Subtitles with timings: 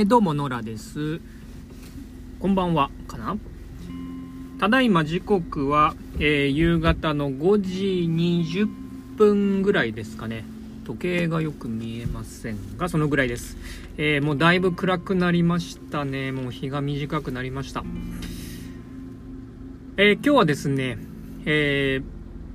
[0.00, 1.20] えー、どうも、ノラです。
[2.38, 3.36] こんばんは、かな？
[4.58, 8.66] ただいま時刻は、えー、夕方の5時20
[9.18, 10.46] 分ぐらいですかね。
[10.86, 13.58] 時計がよく見えませんが、そのぐらいです。
[13.98, 16.32] えー、もうだいぶ暗くなりましたね。
[16.32, 17.84] もう日が短くなりました。
[19.98, 20.96] え今日はですね、
[21.44, 22.00] え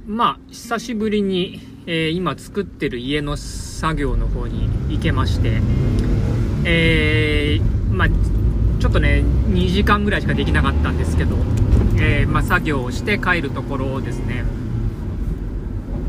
[0.07, 5.61] まあ、久しぶりに、え今作ってる家の作業の方に行けまして、
[6.67, 7.34] えー、
[7.95, 11.37] まあ、ちょっとね、2時間ぐらいしかできなかったんですけど、
[11.97, 14.43] えー、まあ、作業をして帰るところですね。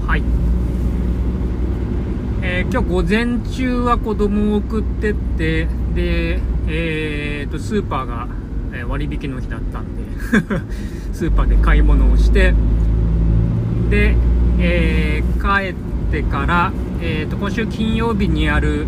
[0.06, 0.22] はい。
[2.42, 8.26] えー、今日午前中は子供を送ってって、で、えーと、スーパーが
[8.88, 10.02] 割引の日だったんで
[11.14, 12.52] スーパーで買い物をして、
[13.90, 14.16] で、
[14.58, 15.74] えー、帰っ
[16.10, 18.86] てから、えーと今週金曜日にある、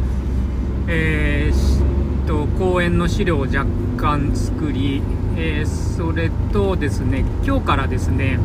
[0.88, 1.87] えー、
[2.28, 3.64] と公演の資料を若
[3.96, 5.02] 干作り、
[5.38, 8.38] えー、それとですね今日からですね、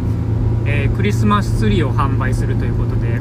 [0.65, 3.19] えー、クリスマスツリーを販売するということで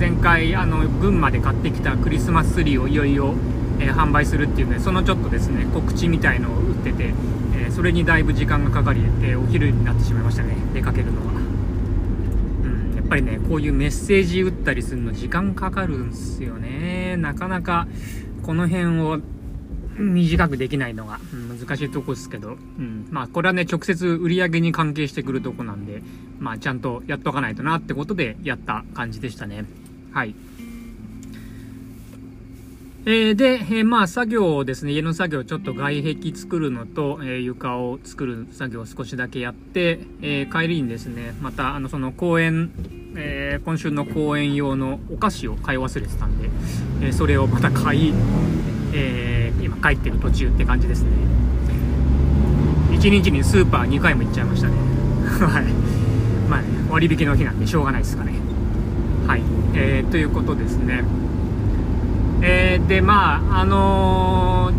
[0.00, 3.34] 前回あの群馬で買ってきたクリスマスツリーをいよいよ、
[3.78, 7.14] えー、販売するっていうのでそのちょっとですね告知みたいのを打ってて、
[7.54, 11.32] えそれにだいぶ時間がかかり、えお昼になってしまいましたね出かけるのは。
[12.96, 17.86] やっぱりねこういうメッセージ打ったりするの時間かかるんすよねなかなか
[18.42, 19.20] この辺を
[19.98, 21.20] 短くできないのが
[21.58, 26.02] 難しいとこですけど、うん、まあこれはね直接売り上げに関係してくるとこなんで
[26.38, 29.64] まあちゃんとやっとかないとなってことでやった感じでしたね。
[30.12, 30.34] はい。
[33.04, 42.70] えー、で、えー、まあ作業をですね、家の作業ちょっと外壁作るのと、えー、床を作る作業を少しだけやって、え帰りにですね、またあのその公園、
[43.16, 46.48] え今週の公演用のお菓子を買い忘れてたんで、
[47.02, 48.14] えそれをまた買い、
[48.92, 51.10] え今帰ってる途中って感じですね。
[52.90, 54.74] 1日にスーパー2回も行っちゃいましたね。
[55.40, 55.64] はい。
[56.48, 58.32] まあね、割引の日なんでしょうがないですかね。
[59.26, 59.42] はい。
[59.74, 61.02] えー、ということですね。
[62.42, 64.72] えー、でまああの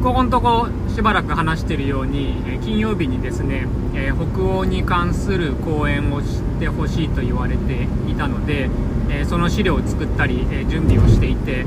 [0.00, 8.68] ー、ここのとこしばらく話しているように、え金曜日にですね、え北欧に関する講演をしてほしいと言われていたので、
[9.08, 11.64] えその資料を作ったり、え準備をしていて、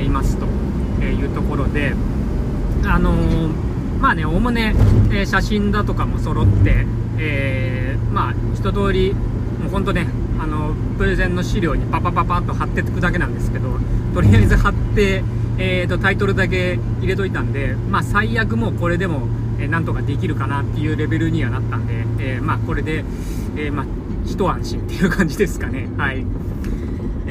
[0.00, 0.46] いますと
[1.04, 1.94] いうところで
[2.84, 3.12] あの
[4.00, 4.74] まあねおおむね、
[5.12, 6.86] え写真だとかも揃って、
[7.18, 10.06] えまあ一通りもう本当ね
[10.40, 13.78] あのプレゼンの資料にパパパパッと貼っていくだけなんですけど
[14.14, 15.22] とりあえず貼って、
[15.58, 19.28] えーと、タイトルだけ入れといたんで、まあ、最悪もうこれでも、
[19.58, 23.04] えー、なんとかできるかなっていうレベルにはなったんで、えー、まあ、これで、
[23.56, 23.86] えー、まあ、
[24.26, 25.88] 一安心っていう感じですかね。
[25.96, 26.24] はい。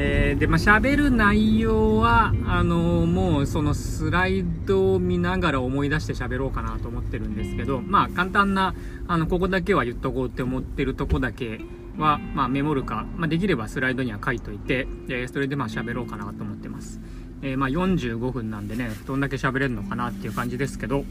[0.02, 8.74] えー、で、まあ、喋る内容は、あのー、もうそのスライドを見ながら思い出して喋ろうかなと思ってるんですけど、まあ、簡単な、
[9.10, 11.60] あの、ここだけは言っとこうって思ってるとこだけ、
[11.98, 17.00] は、まあ、メモるか、まあ、できればスライドには書いといて、えー、それでまあ喋ろうかなと思ってます。
[17.42, 21.04] えー、まあ、45分なんでね、どんだけ喋れるのかなっていう感じですけど、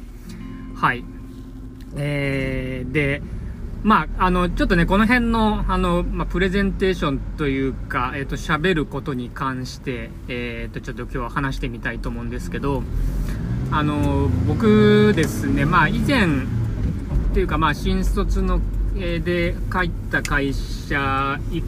[0.74, 1.04] はい。
[1.96, 3.22] えー、で、
[3.82, 12.82] まあ、あの、ちょっとね、この辺の、あの、まあ、プレゼンテーションというか、えっ、ー、と、喋ることに関して、えっ、ー、と、ちょっと今日は話してみたいと思うんですけど、
[13.70, 16.28] あの、僕ですね、まあ、以前、っ
[17.34, 18.60] ていうか、まあ、新卒の
[19.00, 21.62] えで帰った会社以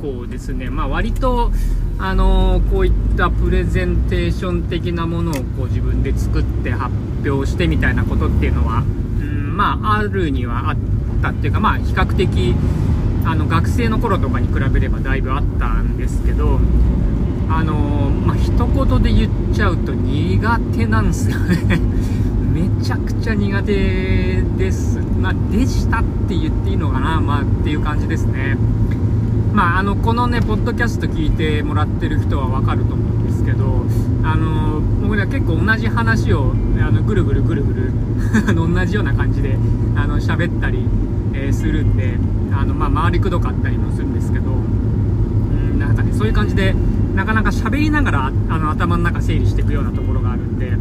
[0.00, 1.52] 降ですね、まあ、割と、
[1.98, 6.92] あのこういったプレゼンテーション的なものをこう自分で作って発
[7.24, 12.54] 表してみたいなことっていうのは、うん、まあ、あるにはあってたっていうか、まあ、比較的
[13.24, 16.58] あの学生の頃とかに比べればだいぶあったんですけど、
[17.48, 21.80] あのまあ、一言で言っちゃうと苦手なんですよね
[22.52, 25.00] めちゃくちゃ苦手です。
[25.20, 28.58] まあ、でしたって言っていいのかな、まあ、っていう感じですね。
[29.52, 33.11] まあ、あの、このね、ポッドキャスト聞いてもらってる人はわかると思う
[33.44, 33.84] ですけど、
[34.24, 37.92] あの、僕ね、結構同じ話を、あの、ぐるぐるぐるぐる、
[38.54, 39.58] 同じような感じで、
[39.96, 40.86] あの、喋ったり、
[41.34, 42.18] えー、するんで、
[42.52, 46.74] あの、まあ、回りくどかったりもするんですけど、うん、なんかね、そういう感じで、
[47.14, 50.76] なかなか喋りながら、あの、頭の中整理していくようなところがあるんで、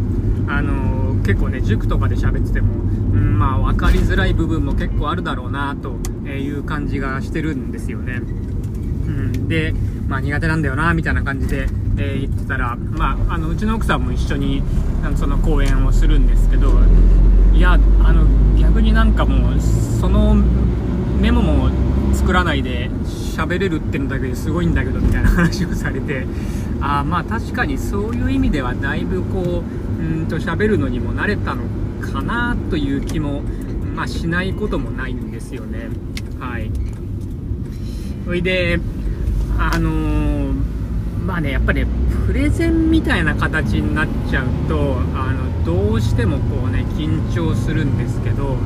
[0.48, 2.78] あの結構ね塾とかで喋ってても、う
[3.16, 5.96] ん、まあ分かりづらい部分も結構あるだろうなと
[6.28, 8.22] いう感じがしてるんですよね、
[9.52, 9.74] で、
[10.08, 11.68] まあ、苦手なんだよなみたいな感じで、
[11.98, 14.64] えー、言ってたら、まあ、あのうちの奥さんも一緒に
[15.18, 16.72] その講演をするんですけど
[17.54, 18.26] いやあの
[18.58, 21.70] 逆になんかもうそのメモも
[22.16, 22.90] 作らないで
[23.36, 26.26] 喋れるってのだけですごいんだけどみたいな話をされて
[26.80, 29.64] あまあ確かにそういう意味ではだいぶこ
[30.00, 31.64] ううんと喋るのにも慣れたの
[32.02, 33.42] かなという気も、
[33.96, 35.90] まあ、しないこともないんですよね。
[36.40, 36.72] はい。
[38.26, 38.80] それで
[39.58, 40.54] あのー、
[41.26, 41.92] まあねやっぱり、ね、
[42.28, 48.58] プレゼンみたいな形になっちゃうとあのどうしてもこうね緊張するんですけど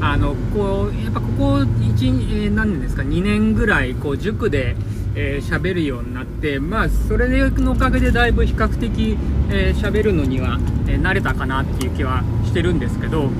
[0.00, 4.76] あのこうやっぱここ1、え、何年ですか？2年ぐらいこう塾で
[5.16, 9.18] えー、喋るようになって、まあ、それのおかげでだいぶ比較的喋、
[9.50, 10.58] えー、るのには、
[10.88, 13.30] えー、慣れたかなっていう気はしてるんですけど、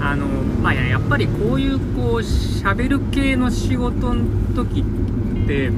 [0.00, 4.24] あのまあ、やっぱりこういうこう喋る系の仕事の
[4.56, 5.70] 時って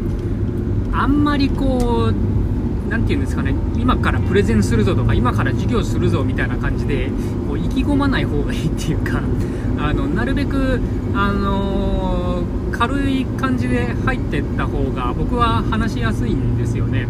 [0.93, 7.11] あんまりこう何て言うんですかね今からプレゼンするぞとか今から授業するぞみたいな感じで
[7.49, 9.21] こう意気込まない方がいいっていうか
[9.79, 10.81] あのなるべく、
[11.15, 17.03] あのー軽い感じで入ってった方が僕は話しやすいんですよね。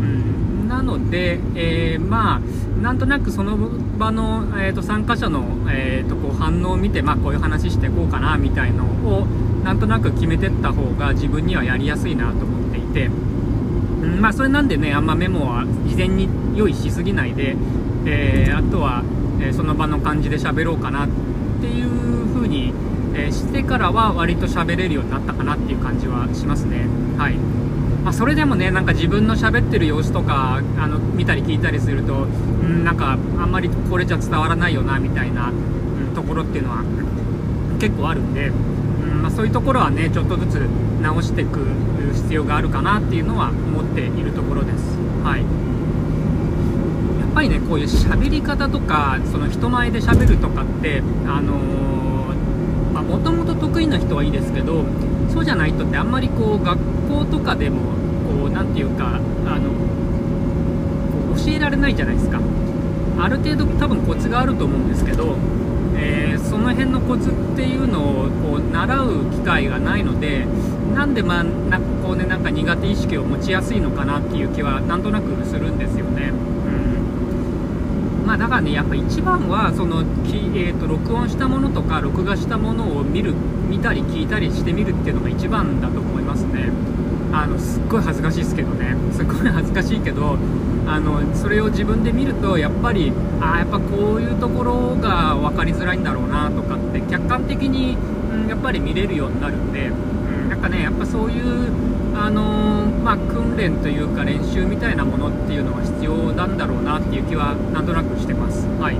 [0.00, 9.26] うん、なので、えー、まあなんとなくその場の、えーと、参加者の、えーと、こう反応を見て、まあ、こういう話していこうかなみたいのを
[9.64, 12.55] なんとなく決めてった方が自分にはやりやすいなと思
[12.96, 13.10] て、う
[14.06, 17.56] ん、まあそれなんでねあんまメモは事前に用意しすぎないで、
[18.06, 19.02] えー、あとは、
[19.40, 21.08] えその場の感じで喋ろうかなっ
[21.60, 22.72] ていう風に
[23.16, 26.86] え、してからは割と喋れるようになったかなっていう感じはしますね。
[27.16, 27.34] はい。
[28.04, 32.26] まあ、それでもね、なんか自分の喋ってる様子とか、あの、見たり聞いたりすると、う
[32.66, 35.50] ん、なんかあんまりこれじゃ伝わらないよな、みたいな、
[36.14, 36.84] ところっていうのは
[37.80, 38.52] 結構あるんで、
[39.22, 40.54] まあ、そういうところはね、ちょっとずつ
[41.02, 41.60] 直していく
[42.14, 44.96] 必要があるかなっていうのは思っているところです。
[45.24, 45.40] はい。
[47.20, 51.86] やっぱりね、こういう喋り方とか、その人前で喋るとかって、あのー
[53.06, 54.84] もともと得意な人はいいですけど
[55.32, 56.78] そうじゃない人ってあんまりこう学
[57.08, 57.80] 校とかでも
[58.28, 59.70] こう何て言うかあの
[61.36, 62.40] 教えられないじゃないですか
[63.18, 65.36] ある程度多分コツがあると思うんですけど、
[65.96, 70.46] えー、その辺のコツっていうのをこう習う機会がないので
[70.94, 76.30] なんでまあなこうねなんか苦手意識を持ちやすいのかなっていう気はなんとなくするんですよね。
[76.30, 83.34] うんまあ、だからね、やっぱ一番はその、えーと、録音したものとか録画したものを見る
[83.70, 86.70] 見たり聞いたりしてみるっていうのが一番だと思いますね。
[87.32, 90.36] あのすっごい恥ずかしいですけどね、すっごい恥ずかしいけど、
[90.86, 97.96] あのそれを自分で見ると、やっぱり、あ、やっぱこういうところが分かりづらいんだろうなとかって、客観的に、
[98.32, 101.70] うん、やっぱり見れるようになるんで、うん、なんかね、やっぱそういう
[102.18, 108.66] あのー、まあ、訓練というか練習みたいなものっていうのは必要なんだろうなっていう気はなんとなくしてます。
[108.80, 108.96] はい、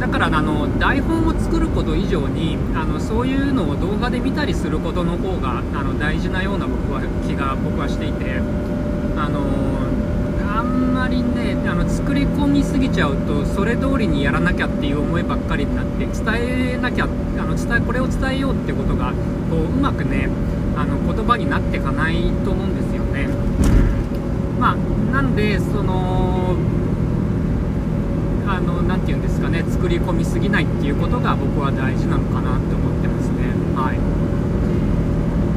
[0.00, 8.40] だからあの台本を作ること以上にあのそういうのを動画で見たりすることの方があの大事なような僕は気が僕はしていて、
[9.16, 19.12] あのー、あんまりねあの作り込みすぎちゃうとそれ通りにやらなきゃっていう思いばっかりになって伝えなきゃあの伝えこれを伝えようってことが
[19.50, 20.28] こううまくね
[20.76, 23.28] あの言葉になっていかないと思うんですよね。
[24.58, 24.76] まあ、
[25.12, 26.56] なんでその
[28.46, 33.52] あのなて言うんですかね作り込みすぎないっていうことが僕は大事なのかなって思ってますね。
[33.76, 33.92] は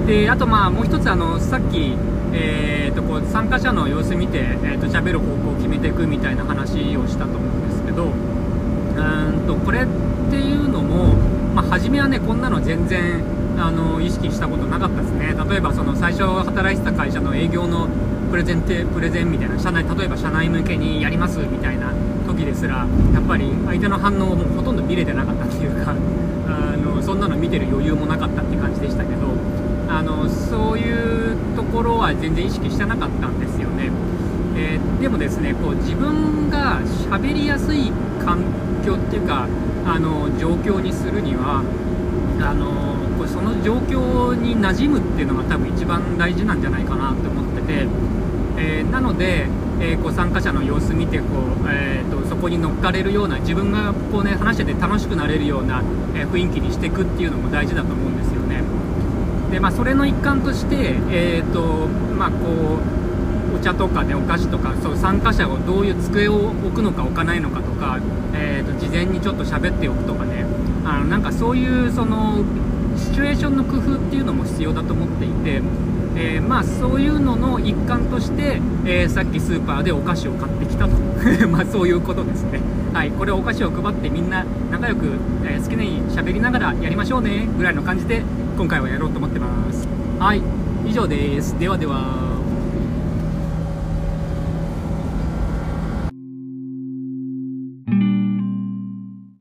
[0.06, 1.96] い、であとまあもう一つあのさっき
[2.34, 9.86] えーと、こう参加者の様子見て、えーと、喋る方向を決めていくみたいな話をしたと思うんですけどうんとこれっ
[10.30, 11.14] ていうのも、
[11.54, 13.24] まあ、初めはねこんなの全然
[13.58, 15.36] あの意識したことなかったですね。
[15.50, 17.88] 例えばその最初働いてた会社の営業の
[18.30, 21.92] プレゼンテプレゼンみたいな社内例えば社内向けにやりますみたいな
[22.28, 29.28] 時ですらやっぱり相手の反応をもほとんど見れてなかったっていうかあのそんなの見てる余裕もなかったって感じでしたけど
[29.90, 33.90] あのそういうところは全然意識してなかったんですよね、
[34.56, 37.92] えー、でもですねこう自分が喋りやすい
[38.24, 38.44] 環
[38.86, 39.48] 境っていうか
[39.86, 41.64] あの状況にするには
[42.40, 47.88] あのその状況に馴染むっていうのが多分一番大事なんじゃないかなって思ってて、
[48.58, 49.48] えー、なので、
[49.80, 55.84] えー、こう参加者の様子見てこう、えーと、そこに乗っかれるような自分がこう、ね、話してて楽しくなれるような、
[56.16, 58.07] えー、雰囲気にしていくっていうのも大事だと思う。
[59.52, 62.80] でまあ、それの一環として、えーとまあ、こ
[63.54, 68.00] うお茶とかねお菓子とかそう参加者をどういう机を置くのか置かないのかとか、
[68.34, 70.46] えーと、事前にちょっと喋っておくとかね。
[70.86, 72.44] あのなんかそういうその
[72.98, 75.62] シチュエーションの工夫っていうのも必要だと思っていて、
[76.16, 80.96] えー、まあそういうのの一環として、えー、さっきスーパーでお菓子を買ってきたと。
[81.50, 82.62] まあそういうことですね。
[82.94, 85.06] はいこれお菓子を配ってみんな仲良く、
[85.44, 88.24] えー、好きなように喋りながらやりましょうねぐらいの感じで
[88.58, 89.88] 今回はやろうと思ってます。
[90.20, 90.42] はい
[90.84, 91.58] 以上です。
[91.60, 92.27] ではでは。